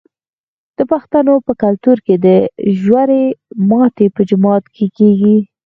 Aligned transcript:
د 0.77 0.79
پښتنو 0.91 1.33
په 1.45 1.51
کلتور 1.63 1.97
کې 2.05 2.15
د 2.25 2.27
روژې 2.77 3.23
ماتی 3.69 4.07
په 4.15 4.21
جومات 4.29 4.63
کې 4.75 4.85
کیږي. 4.97 5.37